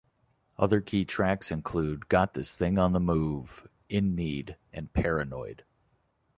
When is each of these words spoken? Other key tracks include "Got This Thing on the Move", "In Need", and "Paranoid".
Other 0.57 0.81
key 0.81 1.05
tracks 1.05 1.51
include 1.51 2.09
"Got 2.09 2.33
This 2.33 2.57
Thing 2.57 2.79
on 2.79 2.91
the 2.93 2.99
Move", 2.99 3.67
"In 3.87 4.15
Need", 4.15 4.57
and 4.73 4.91
"Paranoid". 4.91 5.63